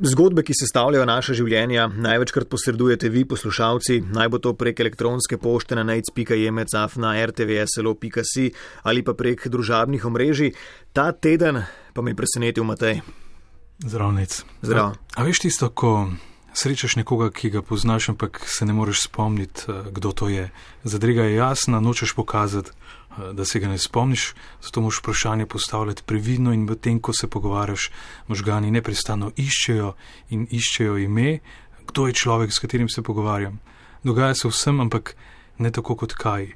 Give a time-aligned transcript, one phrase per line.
[0.00, 5.76] Zgodbe, ki sestavljajo naše življenja, največkrat posredujete vi, poslušalci, naj bo to prek elektronske pošte
[5.76, 8.46] na najc.jemecaf na rtvslo.si
[8.88, 10.54] ali pa prek družabnih omrežij.
[10.96, 11.60] Ta teden
[11.92, 13.02] pa me je presenetil Matej.
[13.84, 14.42] Zdravnic.
[14.64, 14.96] Zdrav.
[14.96, 16.08] A, a veš tisto, ko
[16.54, 20.50] srečaš nekoga, ki ga poznaš, ampak se ne moreš spomniti, eh, kdo to je.
[20.84, 26.02] Zadrega je jasna, nočeš pokazati, eh, da se ga ne spomniš, zato moš vprašanje postavljati
[26.06, 27.90] previdno in v tem, ko se pogovarjaš,
[28.28, 29.94] možgani neprestano iščejo
[30.30, 31.38] in iščejo ime,
[31.86, 33.60] kdo je človek, s katerim se pogovarjam.
[34.04, 35.16] Dogaja se vsem, ampak
[35.58, 36.52] ne tako kot kaj.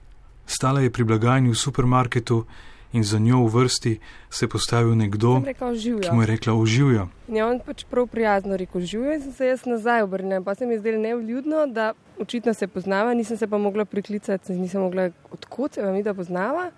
[0.46, 2.46] Stala je pri blagajni v supermarketu
[2.96, 3.98] in za njo v vrsti
[4.30, 7.08] se je postavil nekdo, ki mu je rekla: Uživijo.
[7.28, 10.42] Ja, on pač prav prijazno rekel: Uživijo in sem se jaz nazaj obrnil.
[10.44, 14.52] Pa se mi je zdelo nevljudno, da očitno se poznava, nisem se pa mogla priklicati,
[14.52, 16.70] nisem mogla odkot se vam ida poznava.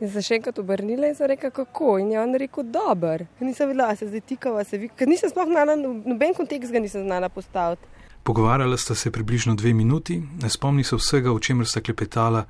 [0.00, 1.96] In se še enkrat obrnila in sem rekla, kako.
[1.98, 3.26] In je on rekel, dober.
[3.40, 7.02] Nisem videla, se zdaj tikava, se vi, ker nisem sploh znala, noben kontekst ga nisem
[7.06, 7.96] znala postaviti.
[8.22, 12.44] Pogovarjala sta se približno dve minuti, ne spomni se vsega, o čemer sta klepetala,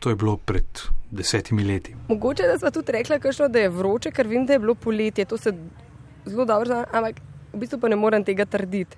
[0.00, 0.64] to je bilo pred
[1.10, 1.94] desetimi leti.
[2.08, 5.24] Mogoče da sva tudi rekla, kakšno, da je vroče, ker vem, da je bilo poletje,
[5.24, 5.52] to se
[6.24, 7.20] zelo dobro zna, ampak
[7.52, 8.96] v bistvu pa ne morem tega trditi.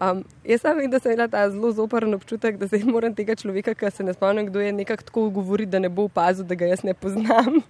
[0.00, 3.34] Um, jaz sam vem, da sem imela ta zelo zoparen občutek, da zdaj moram tega
[3.34, 6.54] človeka, ki se ne spomnim, kdo je nekako tako govoriti, da ne bo opazil, da
[6.54, 7.62] ga jaz ne poznam.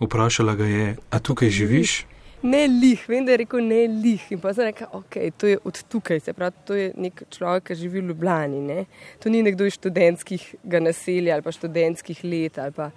[0.00, 2.04] Vprašala ga je, a tukaj živiš?
[2.46, 4.22] Ne lih, vem, da je rekel ne lih.
[4.30, 7.64] In pa sem rekla, ok, to je od tukaj, se pravi, to je nek človek,
[7.70, 8.60] ki živi v Ljubljani.
[8.62, 8.84] Ne?
[9.22, 12.90] To ni nekdo iz študentskih naselja ali pa študentskih let ali pa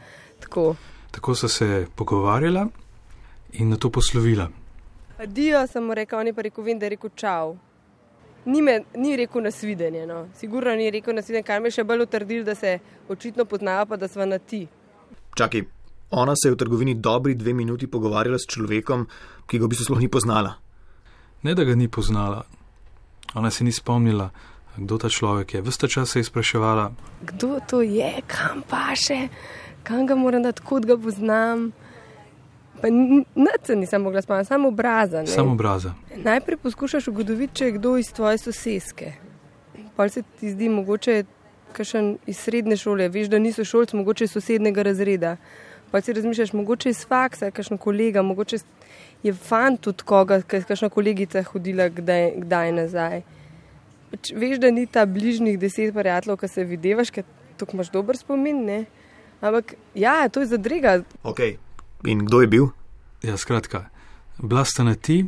[0.44, 0.76] tako.
[1.12, 2.68] Tako so se pogovarjala
[3.54, 4.50] in na to poslovila.
[5.18, 7.58] Adijo, sem mu rekel, on je pa rekel, vem, da je rekel čau.
[8.46, 10.28] Ni, me, ni rekel nasvidenje, no.
[10.38, 12.78] sigurno ni rekel nasvidenje, kar me še bolj utrdil, da se
[13.10, 14.62] očitno poznava, pa da smo na ti.
[15.36, 15.66] Čakaj,
[16.12, 19.08] ona se je v trgovini dobri dve minuti pogovarjala s človekom,
[19.48, 20.58] ki ga v bistvu sploh ni poznala.
[21.44, 22.44] Ne, da ga ni poznala.
[23.36, 24.30] Ona se ni spomnila,
[24.78, 25.62] kdo ta človek je.
[25.62, 29.30] Vsta čas se je spraševala, Kdo to je, kam pa še,
[29.84, 31.72] kam ga moram dati, kot ga poznam.
[32.82, 35.22] Pa nič se nisem mogla spomniti, samo obraza.
[35.22, 35.28] ne.
[35.28, 35.94] samo obraza.
[36.16, 39.14] Najprej poskušaš ugotoviti, če je kdo iz tvoje soseske.
[39.96, 41.24] Pa se ti zdi mogoče
[41.74, 45.38] kakšen iz srednje šole, veš, da niso šolci, mogoče iz sosednega razreda.
[45.92, 48.58] Pa si razmišljaš, mogoče iz faksa, kakšen kolega, mogoče
[49.24, 53.22] je fant tudi koga, kakšna kolegica hodila kdaj, kdaj nazaj.
[54.12, 57.26] Pač veš, da ni ta bližnjih deset prijateljev, ki se videvaš, ker
[57.58, 58.80] tukaj imaš dober spomin, ne?
[59.42, 61.00] Ampak ja, to je zadrega.
[61.24, 61.40] Ok,
[62.06, 62.70] in kdo je bil?
[63.24, 63.90] Ja, skratka,
[64.38, 65.26] bila sta na ti,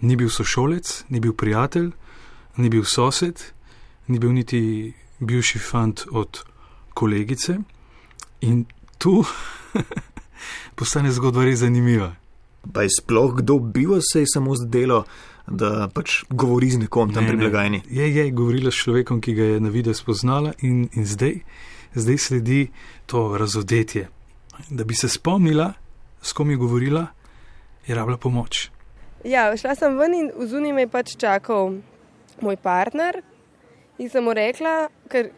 [0.00, 1.90] ni bil sošolec, ni bil prijatelj,
[2.56, 3.42] ni bil sosed,
[4.06, 6.44] ni bil niti bivši fant od
[6.94, 7.58] kolegice.
[8.40, 8.64] In
[8.98, 9.24] tu
[10.78, 12.14] postane zgodba res zanimiva.
[12.72, 15.04] Pa je sploh kdo bil, se je samo zdelo,
[15.46, 17.42] da pač govori z nekom tam Ne, pri ne.
[17.44, 17.82] blagajni.
[17.90, 21.40] Je, je govorila s človekom, ki ga je na vidi spoznala, in, in zdaj,
[21.94, 22.60] zdaj sledi
[23.06, 24.08] to razodetje.
[24.70, 25.72] Da bi se spomnila,
[26.22, 27.06] s kom je govorila,
[27.86, 28.70] je rabila pomoč.
[29.24, 31.78] Ja, šla sem ven in v zunaj me je pač čakal
[32.42, 33.22] moj partner
[33.98, 35.30] in sem mu rekla, ker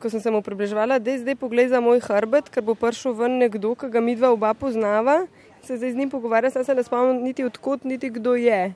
[0.00, 3.16] ko sem se mu približevala, da je zdaj pogled za moj hrbet, ker bo prišel
[3.16, 5.24] ven nekdo, ki ga mi dva oba poznava.
[5.64, 8.74] Se zdaj z njim pogovarjam, sem se ne spomnim niti odkot, niti kdo je.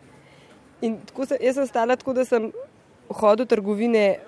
[0.80, 2.48] In tako sem, jaz sem stala tako, da sem
[3.10, 4.20] v hodu trgovine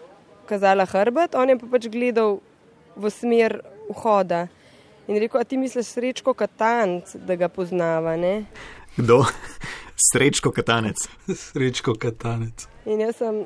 [0.47, 2.41] kazala hrbet, on je pa pač gledal
[2.97, 4.47] v smer vhoda.
[5.09, 8.45] In rekel, a ti misliš srečko katanc, da ga poznava, ne?
[8.97, 9.25] Kdo?
[10.13, 11.09] Srečko katanec.
[11.27, 12.67] Srečko katanec.
[12.87, 13.43] In jaz sem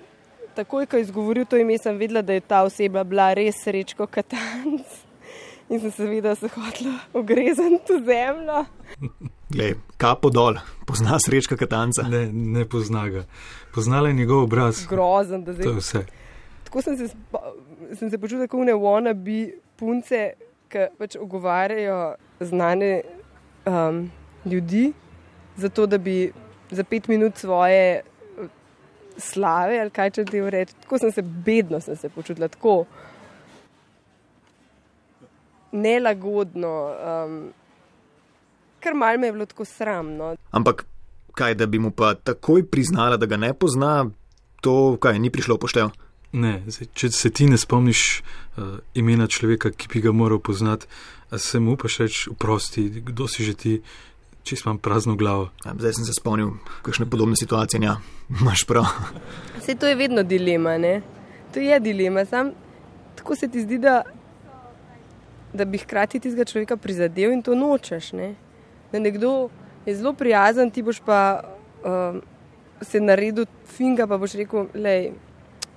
[0.56, 4.06] takoj, ko je izgovoril to ime, sem vedela, da je ta oseba bila res srečko
[4.06, 5.02] katanc.
[5.70, 8.64] In sem seveda se hotela ogrezati v zemljo.
[9.54, 12.06] Glej, kapo dol, pozna srečka katanca.
[12.10, 13.24] Ne, ne pozna ga.
[13.74, 14.86] Poznala je njegov obraz.
[14.86, 15.80] Grozen, da To je zdaj.
[15.80, 16.04] vse.
[16.64, 17.08] Tako sem se,
[17.98, 20.32] sem se počutila, kot ne ona bi punce,
[20.70, 23.02] ki pač ogovarjajo znane
[23.66, 24.10] um,
[24.46, 24.92] ljudi,
[25.56, 26.32] zato da bi
[26.70, 28.02] za pet minut svoje
[29.18, 30.74] slave ali kaj če ti reči.
[30.82, 32.84] Tako sem se bedno sem se počutila, tako
[35.76, 36.74] nelagodno,
[37.26, 37.38] um,
[38.80, 40.34] ker mal me je bilo tako sramno.
[40.50, 40.86] Ampak
[41.36, 44.06] kaj, da bi mu pa takoj priznala, da ga ne pozna,
[44.60, 45.92] to kaj ni prišlo poštev.
[46.32, 50.88] Ne, zdaj, če se ti ne spomniš uh, imena človeka, ki bi ga moral poznati,
[51.36, 53.74] se mu upaš reči, oprosti, kdo si že ti,
[54.46, 55.50] če imam prazno glavo.
[55.64, 56.54] Ja, Zdaj sem se spomnil,
[56.86, 57.96] kakšne podobne situacije, ja,
[58.30, 58.86] imaš prav.
[59.58, 61.00] Vse to je vedno dilema, ne?
[61.54, 62.24] To je dilema.
[62.24, 62.52] Sam
[63.16, 64.02] tako se ti zdi, da,
[65.52, 68.12] da bi hkrati tistega človeka prizadel in to nočeš.
[68.12, 68.34] Ne?
[68.92, 69.48] Da nekdo
[69.86, 71.40] je zelo prijazen, ti boš pa
[71.84, 72.20] um,
[72.82, 75.10] se naredil finga, pa boš rekel, lej,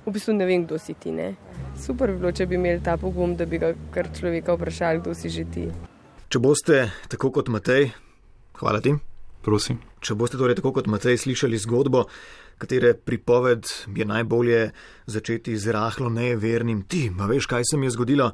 [0.05, 1.11] v bistvu ne vem, kdo si ti.
[1.11, 1.33] Ne?
[1.79, 5.15] Super bi bilo, če bi imeli ta pogum, da bi ga kar človeka vprašali, kdo
[5.15, 5.65] si že ti.
[6.29, 7.89] Če boste tako kot Matej,
[8.59, 8.93] hvala ti.
[9.41, 9.79] Prosim.
[10.03, 12.05] Če boste torej tako kot Matej slišali zgodbo,
[12.59, 14.61] katere pripoved je najbolje
[15.07, 18.31] začeti z rahlo nevernim ti, pa veš, kaj se mi je zgodilo,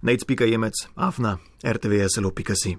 [0.00, 2.76] najc.jemec, afna, rtvslo.si.